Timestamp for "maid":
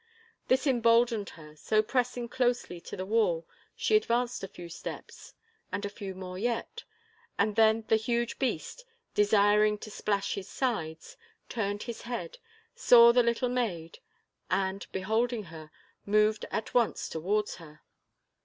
13.49-13.99